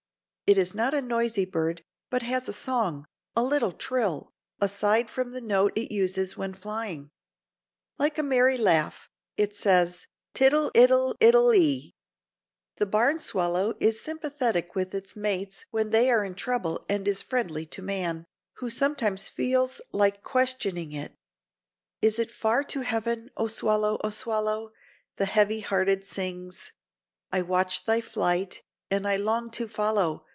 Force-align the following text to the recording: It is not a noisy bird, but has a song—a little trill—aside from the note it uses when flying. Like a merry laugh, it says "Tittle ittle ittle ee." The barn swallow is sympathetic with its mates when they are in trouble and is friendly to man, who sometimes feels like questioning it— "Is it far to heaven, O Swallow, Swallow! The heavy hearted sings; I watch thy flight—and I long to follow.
It 0.47 0.57
is 0.57 0.75
not 0.75 0.93
a 0.93 1.01
noisy 1.01 1.45
bird, 1.45 1.81
but 2.09 2.23
has 2.23 2.49
a 2.49 2.51
song—a 2.51 3.41
little 3.41 3.71
trill—aside 3.71 5.09
from 5.09 5.31
the 5.31 5.39
note 5.39 5.71
it 5.77 5.93
uses 5.95 6.35
when 6.35 6.53
flying. 6.53 7.09
Like 7.97 8.17
a 8.17 8.23
merry 8.23 8.57
laugh, 8.57 9.09
it 9.37 9.55
says 9.55 10.07
"Tittle 10.33 10.69
ittle 10.75 11.15
ittle 11.21 11.53
ee." 11.53 11.95
The 12.75 12.85
barn 12.85 13.17
swallow 13.19 13.75
is 13.79 14.01
sympathetic 14.01 14.75
with 14.75 14.93
its 14.93 15.15
mates 15.15 15.65
when 15.71 15.91
they 15.91 16.11
are 16.11 16.25
in 16.25 16.35
trouble 16.35 16.85
and 16.89 17.07
is 17.07 17.21
friendly 17.21 17.65
to 17.67 17.81
man, 17.81 18.25
who 18.55 18.69
sometimes 18.69 19.29
feels 19.29 19.79
like 19.93 20.21
questioning 20.21 20.91
it— 20.91 21.13
"Is 22.01 22.19
it 22.19 22.29
far 22.29 22.65
to 22.65 22.81
heaven, 22.81 23.29
O 23.37 23.47
Swallow, 23.47 23.97
Swallow! 24.09 24.73
The 25.15 25.27
heavy 25.27 25.61
hearted 25.61 26.05
sings; 26.05 26.73
I 27.31 27.41
watch 27.41 27.85
thy 27.85 28.01
flight—and 28.01 29.07
I 29.07 29.15
long 29.15 29.49
to 29.51 29.69
follow. 29.69 30.25